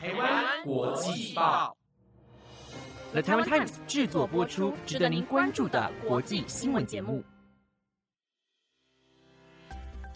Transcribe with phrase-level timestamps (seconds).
[0.00, 1.76] 台湾国际报
[3.10, 7.20] ，The Taiwan Times 制作播出，值得您关注的国际新闻节目。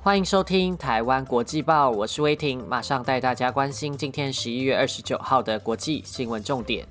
[0.00, 6.88] 欢迎收听台湾国际报，我是威婷，马上带大家关心今天十一月二十九号的国际新闻重点。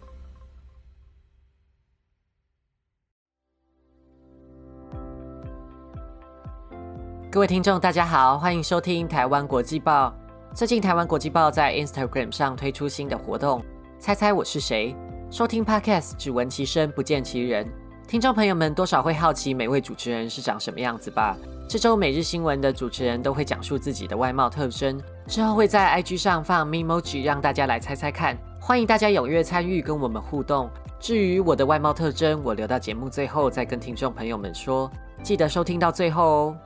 [7.31, 10.15] 各位听众，大家好，欢迎收听台湾国际报。
[10.55, 13.61] 最近，台湾国际报在 Instagram 上推出新的活动，
[13.99, 14.95] 猜猜我是谁？
[15.29, 17.67] 收听 Podcast 只闻其声，不见其人。
[18.07, 21.35] 听众朋友们多少会好奇每位主持人是长什么样子吧？
[21.67, 28.37] 这周每日新闻的主持人都会讲述自己的外貌特征，之后会在 IG 上放 Memoji 让大家来猜猜看。
[28.57, 30.69] 欢迎大家踊跃参与，跟我们互动。
[31.01, 34.89] 至于我的外貌特征，我留到节目最后再跟听众朋友们说，
[35.21, 36.57] 记得收听到最后哦。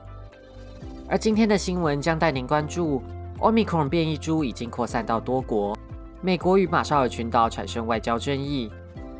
[1.08, 3.02] 而今天的新闻将带您关注
[3.40, 5.76] ，Omicron 变异株已经扩散到多国，
[6.20, 8.70] 美国与马绍尔群岛产生外交争议，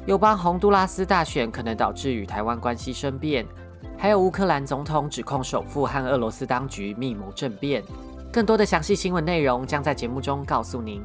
[0.06, 3.47] 友邦洪都拉斯大选可能导致与台湾关系生变，
[3.97, 7.83] 还有乌克兰总统指控首富和俄罗斯当局密谋政变。
[8.33, 11.02] 更多的详细新闻内容将在节目中告诉您。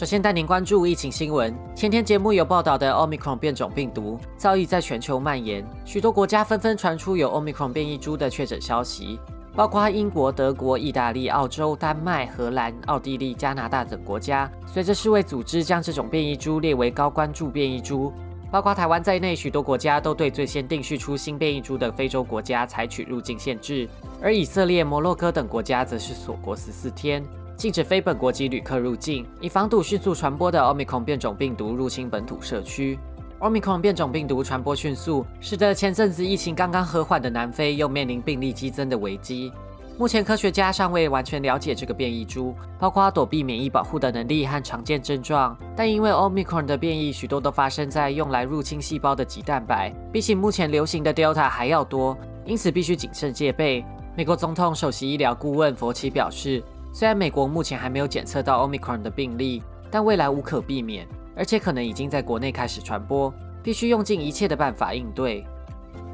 [0.00, 1.54] 首先带您关注疫情新闻。
[1.74, 9.20] 前天节目有报道的 Omicron 变种病毒早已在全球蔓延，许多国家纷纷传出有 Omicron 变异株的确诊消息，
[9.54, 14.50] 包括英国、德国、意大利、澳洲、丹麦、荷兰、奥地利、加拿大等国家。
[14.66, 18.10] 随着世卫组织将这种变异株列为高关注变异株，
[18.50, 23.86] 包括台湾在内，许多国家都对最先定序出新变异株的非洲国家采取入境限制，
[24.22, 27.22] 而以色列、摩洛哥等国家则是锁国十四天。
[27.60, 32.98] 禁止非本国籍旅客入境，以防堵迅速传播的 Omicron 变种病毒入侵本土社区。
[33.38, 39.52] Omicron 变种病毒传播迅速，使得前阵子疫情刚刚和缓的南非又面临病例激增的危机。
[39.98, 45.54] 目前科学家尚未完全了解这个变异株，包括躲避免疫保护的能力和常见症状。
[45.76, 53.84] 但因为 Omicron 的变异许多都发生在用来入侵细胞的棘蛋白，比起目前流行的 Delta 还要多，因此必须谨慎戒备。
[54.16, 56.64] 美国总统首席医疗顾问佛奇表示。
[56.92, 61.06] 虽然美国目前还没有检测到 Omicron 的病例，但未来无可避免，
[61.36, 65.46] 而且可能已经在国内开始传播，必须用尽一切的办法应对。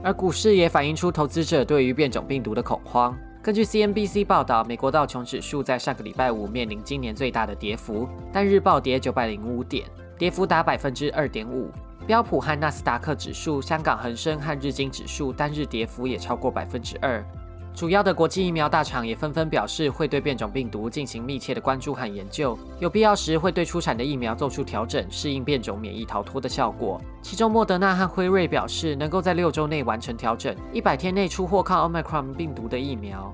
[0.04, 3.16] 而股市也反映出投资者对于变种病毒的恐慌。
[3.42, 9.86] 根据 CNBC 报道，美国道琼指数在上个礼拜五面临今年最大的跌幅，单日暴跌九百零五点，
[10.18, 11.70] 跌幅达百分之二点五。
[12.06, 17.24] 标普和纳斯达克指数、香港恒生和日经指数单日跌幅也超过百分之二。
[17.76, 26.98] 主要的国际疫苗大厂也纷纷表示，会对变种病毒进行密切的关注和研究，有必要时会对出产的疫苗做出调整，适应变种免疫逃脱的效果。
[27.20, 33.30] 其中，莫德纳和辉瑞表示，能够在六周内完成调整，一百天内出货抗 Omicron 病毒的疫苗。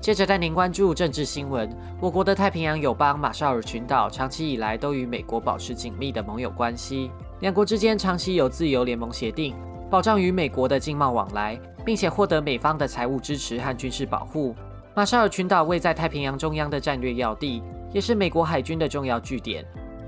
[0.00, 1.70] 接着带您关注政治新闻，
[2.00, 7.10] 我国的太平洋友邦马绍尔群岛长期以来都与美国保持紧密的盟友关系。
[7.40, 9.54] 两国之间长期有自由联盟协定，
[9.90, 14.54] 保障与美国的经贸往来，并且获得美方的财务支持和军事保护。
[14.94, 17.62] 马绍尔群岛位在太平洋中央的战略要地，
[17.92, 19.64] 也是美国海军的重要据点。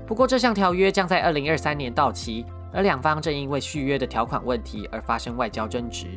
[0.07, 6.07] 不过，这项条约将在二零二三年到期，而两方正因为续约的条款问题而发生外交争执。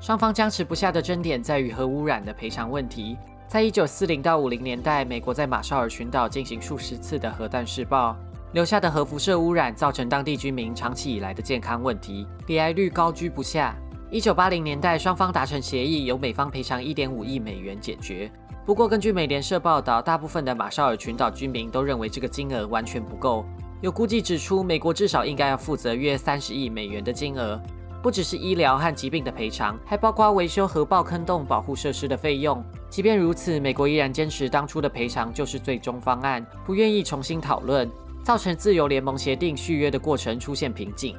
[0.00, 3.16] 双方僵持不下的争点在于核污染的赔偿问题。
[3.46, 8.16] 在一九四零到五零年代，美国在马绍尔群岛进行数十次的核弹试爆。
[8.56, 13.76] 留下的核辐射污染造成当地居民长期以来的健康问题，罹癌率高居不下。
[14.10, 18.32] 一九八零年代，双方达成协议，由美方赔偿一点五亿美元解决。
[18.64, 23.44] 不过，根据美联社报道，大部分的马绍尔群岛居民都认为这个金额完全不够。
[23.82, 27.60] 有估计指出，美国至少应该要负责约三十亿美元的金额，
[28.02, 32.64] 不只是医疗和疾病的赔偿，还包括维修核爆坑洞保护设施的费用。
[32.88, 37.86] 即便如此，美国依然坚持当初的赔偿就是最终方案，不愿意重新讨论。
[38.26, 41.16] 造成自由联盟协定续约的过程出现瓶颈。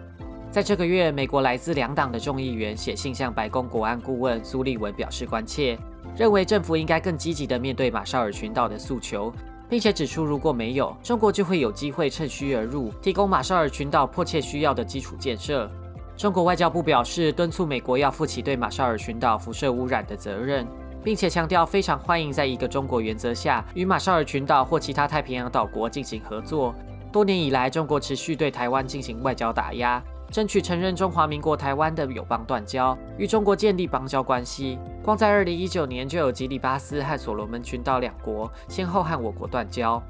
[0.51, 5.79] 在这个月，美国来自两党的众议员写信向白宫国安顾问苏利文表示关切，
[6.17, 9.31] 认为政府应该更积极地面对马绍尔群岛的诉求，
[9.69, 15.71] 并且指出如果没有，中国就会有机会趁虚而入，提供马绍尔群岛迫切需要的基础建设。
[16.17, 20.67] 中国外交部表示，敦促美国要负起对马绍尔群岛辐射污染的责任，
[21.05, 26.75] 并且强调非常欢迎在一个中国原则下与马绍尔群岛或其他太平洋岛国进行合作。
[27.11, 34.77] 多年以来，中国持续对台湾进行外交打压，争取承认中华民国台湾的友邦断交，与中国建立邦交关系。
[35.03, 40.01] 光在二零一九年，就有吉里巴斯和所罗门群岛两国先后和我国断交。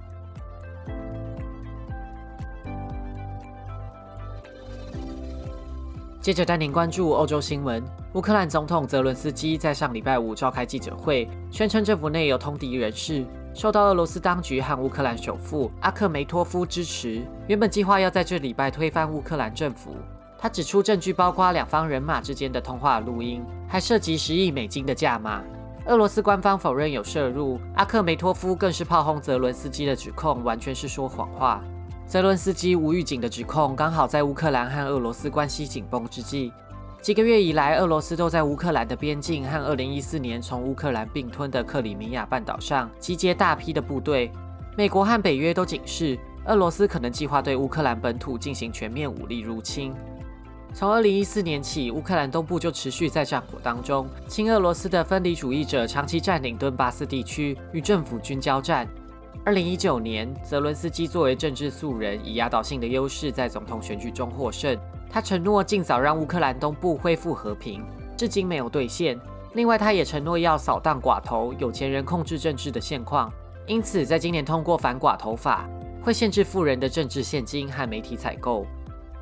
[6.19, 7.81] 接着带您关注欧洲新闻。
[8.13, 13.23] 乌克兰总统泽伦斯基在上礼拜五召开记者会，宣称政府内有通敌人士，
[13.57, 19.95] 受到俄罗斯当局和乌克兰首富阿克梅托夫支持，原本计划要在这礼拜推翻乌克兰政府。
[20.37, 25.41] 他指出，证据包括两方人马之间的通话录音，还涉及十亿美金的价码。
[25.87, 31.59] 俄罗斯官方否认有涉入，阿克梅托夫更是炮轰泽伦斯基的指控完全是说谎话。
[32.05, 36.53] 泽伦斯基无预警的指控，刚好在乌克兰和俄罗斯关系紧绷之际。
[37.07, 44.29] 几个月以来，俄罗斯都在乌克兰的边境和2014年从乌克兰并吞的克里米亚半岛上集结大批的部队。
[44.75, 49.93] 美国和北约都警示，俄罗斯可能计划对乌克兰本土进行全面武力入侵。
[50.73, 58.85] 从2014年起，乌克兰东部就持续在战火当中，亲俄罗斯的分离主义者长期占领顿巴斯地区，与政府军交战。
[59.45, 64.77] 二零一九年，泽伦斯基作为政治素人，以压倒性的优势在总统选举中获胜。
[65.09, 67.83] 他承诺尽早让乌克兰东部恢复和平，
[68.15, 69.19] 至今没有兑现。
[69.53, 73.31] 另外，他也承诺要扫荡寡头、有钱人控制政治的现况。
[73.65, 75.67] 因此，在今年通过反寡头法，
[76.01, 78.65] 会限制富人的政治现金和媒体采购。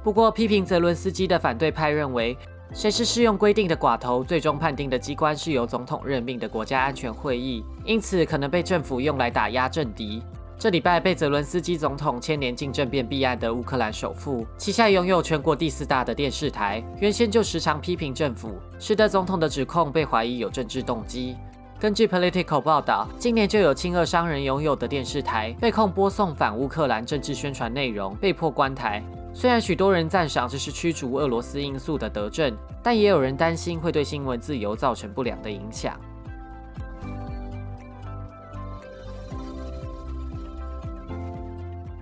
[0.04, 2.38] 不过，批评泽伦斯基的反对派认为。
[2.74, 4.24] 谁是适用规定的寡头？
[4.24, 10.22] 最终判定的机关是由总统任命的国家安全会议，因此可能被政府用来打压政敌。
[10.58, 21.36] 这礼拜被泽伦斯基总统牵连进政变弊案的乌克兰首富，旗下拥有全国第四大的电视台，原先就时常批评政府，使得总统的指控被怀疑有政治动机。
[21.78, 29.04] 根据 Political 报道，今年就有亲俄商人拥有的电视台被控播送反乌克兰政治宣传内容，被迫关台。
[29.34, 36.00] 虽然许多人赞赏这是驱逐俄罗斯因素的德政，但也有人担心会对新闻自由造成不良的影响。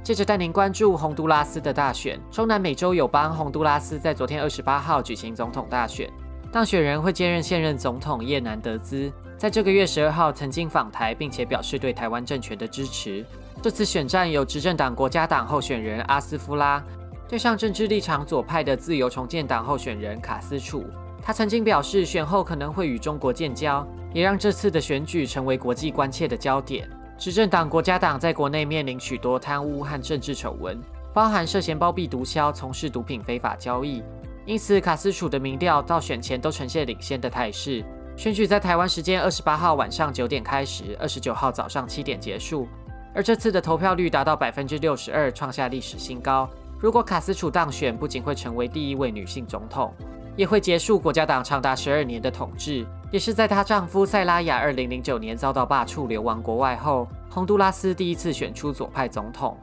[0.04, 6.12] 接着带您关注洪都拉斯的大选，中南美洲友邦洪都拉斯在昨天二十八号举行总统大选，
[6.52, 13.26] 当选人会接任现任总统叶南德兹，在这个月十二号曾经访台，并且表示对台湾政权的支持。
[13.62, 16.84] 这次选战有执政党国家党候选人阿斯夫拉。
[17.30, 20.84] 对上政治立场左派的自由重建党候选人卡斯楚，
[21.22, 26.88] 他曾经表示选后可能会与中国建交，也让这次的选举成为国际关切的焦点。
[27.18, 30.78] 执政党国家党在国内面临许多贪污和政治丑闻，
[31.14, 34.04] 包含涉嫌包庇毒枭、从事毒品非法交易，
[34.46, 37.84] 因此卡斯楚的民调到选前都呈现领先的态势。
[38.18, 42.68] 选举在台湾时间二十八号晚上九点开始，二十九号早上七点结束，
[43.14, 46.50] 而这次的投票率达到百分之六十二，创下历史新高。
[46.80, 49.94] 如果卡斯楚当选，不仅会成为第一位女性总统，
[50.36, 52.86] 也会结束国家党长达十二年的统治。
[53.14, 59.56] 也是在她丈夫塞拉雅二零零九年遭到罢黜流亡国外后，洪都拉斯第一次选出左派总统。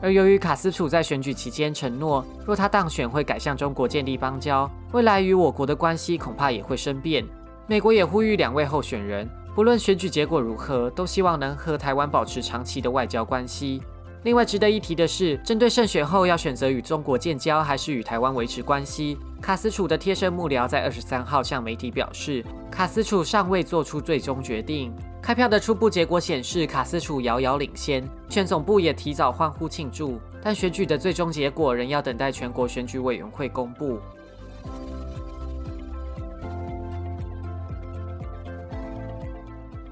[0.00, 7.22] 而由于卡斯楚在选举期间承诺，若他当选会改向中国建立邦交，未来与我国的关系恐怕也会生变。
[7.66, 13.82] 美国也呼吁两位候选人，不论选举结果如何，都希望能和台湾保持长期的外交关系。
[14.24, 24.94] 另外值得一提的是，针对胜选后要选择与中国建交还是与台湾维持关系，卡斯楚的贴身幕僚在二十三号向媒体表示，卡斯楚尚未做出最终决定。
[25.20, 33.98] 开票的初步结果显示，卡斯楚遥遥领先，选总部也提早欢呼庆祝，但选举的最终结果仍要等待全国选举委员会公布。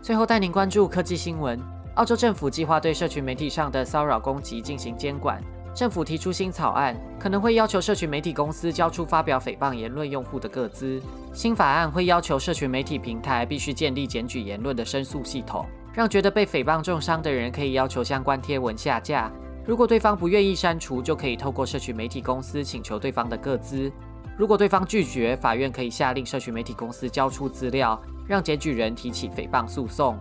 [0.00, 1.60] 最后带您关注科技新闻。
[1.96, 5.42] 澳洲政府计划对社群媒体上的骚扰攻击进行监管。
[5.74, 11.02] 政府提出新草案，可能会要求社群媒体公司交出发表诽谤言论用户的个资。
[11.34, 19.30] 新法案会要求社群媒体平台必须建立检举言论的申诉系统，让觉得被诽谤重伤的人可以要求相关贴文下架。
[19.66, 23.92] 如果对方不愿意删除，就可以透过社群媒体公司请求对方的个资。
[24.38, 30.18] 如果对方拒绝，法院可以下令社群媒体公司交出资料，让检举人提起诽谤诉讼。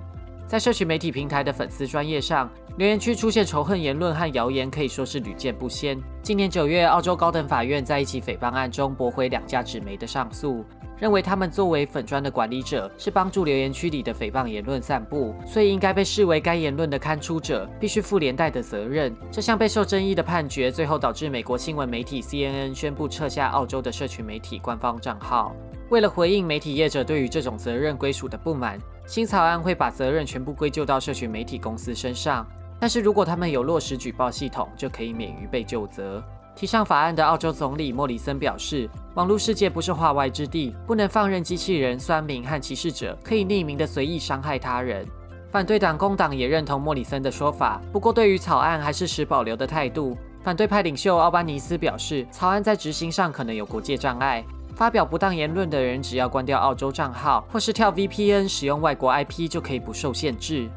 [0.52, 5.98] 在社群媒体平台的粉丝专业上，留言区出现仇恨言论和谣言，可以说是屡见不鲜。
[6.22, 10.66] 今年九月，澳洲高等法院在一起诽谤案中驳回两家纸媒的上诉，
[11.00, 19.16] 认为他们作为粉专的管理者，是帮助留言区里的诽谤言论散布，所以应该被视为该言论的刊出者，必须负连带的责任。
[19.32, 25.56] 这项备受争议的判决，最后导致美国新闻媒体 CNN 宣布撤下澳洲的社群媒体官方账号。
[25.92, 28.78] 为了回应媒体业者对于这种责任归属的不满。
[29.06, 32.48] 新草案会把责任全部归咎到社群媒体公司身上，
[32.80, 36.24] 但是如果他们有落实举报系统，就可以免于被就责。
[36.56, 45.06] 提上法案的澳洲总理莫里森表示，网络世界不是化外之地，不能放任机器人、酸民和歧视者可以匿名的随意伤害他人。
[45.50, 50.18] 反对党工党也认同莫里森的说法，不过对于草案还是持保留的态度。
[50.44, 54.44] 反对派领袖奥巴尼斯表示，草案在执行上可能有国界障碍。
[54.82, 60.68] 发表不当言论的人，只要关掉澳洲账号或是跳 VPN，使用外国 IP 就可以不受限制。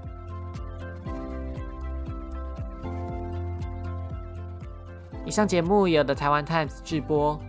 [5.25, 7.40] 以上节目由的台湾 Times 制播。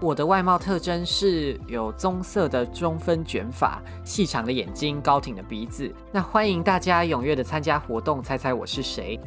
[0.00, 5.94] 我的外貌特征是有棕色的中分卷发、细长的眼睛、高挺的鼻子。
[6.10, 9.20] 那欢迎大家踊跃的参加活动，猜猜我是谁？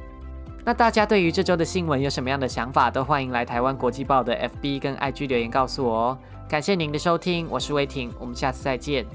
[0.68, 6.18] 那大家对于这周的新闻有什么样的想法，都欢迎来台湾国际报的 FB 跟 IG 留言告诉我哦。
[6.50, 9.06] 感谢您的收听，我是威霆，我们下次再见。